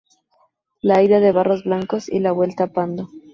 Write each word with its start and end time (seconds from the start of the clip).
La 0.81 1.03
ida 1.03 1.19
es 1.19 1.31
Barros 1.31 1.63
Blancos 1.63 2.09
y 2.09 2.19
la 2.21 2.31
vuelta 2.31 2.73
Pando. 2.73 3.07